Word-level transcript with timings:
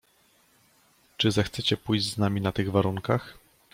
"Czy 1.17 1.31
zechcecie 1.31 1.77
pójść 1.77 2.11
z 2.13 2.17
nami 2.17 2.41
na 2.41 2.51
tych 2.51 2.71
warunkach?" 2.71 3.37